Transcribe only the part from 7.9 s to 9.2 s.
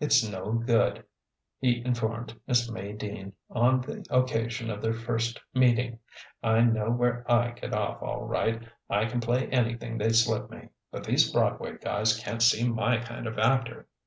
all right. I can